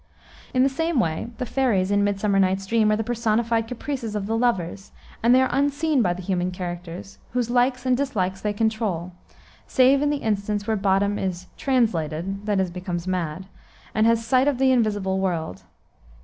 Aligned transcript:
In 0.51 0.63
the 0.63 0.67
same 0.67 0.99
way, 0.99 1.27
the 1.37 1.45
fairies 1.45 1.91
in 1.91 2.03
Midsummer 2.03 2.39
Night's 2.39 2.65
Dream 2.65 2.91
are 2.91 2.95
the 2.95 3.03
personified 3.03 3.67
caprices 3.67 4.15
of 4.15 4.25
the 4.25 4.35
lovers, 4.35 4.91
and 5.21 5.29
they 5.35 5.43
are 5.43 5.49
unseen 5.51 6.01
by 6.01 6.11
the 6.11 6.23
human 6.23 6.49
characters, 6.49 7.19
whose 7.33 7.51
likes 7.51 7.85
and 7.85 7.95
dislikes 7.95 8.41
they 8.41 8.51
control, 8.51 9.11
save 9.67 10.01
in 10.01 10.09
the 10.09 10.17
instance 10.25 10.65
where 10.65 10.75
Bottom 10.75 11.19
is 11.19 11.45
"translated" 11.55 12.47
(that 12.47 12.59
is, 12.59 12.71
becomes 12.71 13.05
mad) 13.05 13.45
and 13.93 14.07
has 14.07 14.25
sight 14.25 14.47
of 14.47 14.57
the 14.57 14.71
invisible 14.71 15.19
world. 15.19 15.61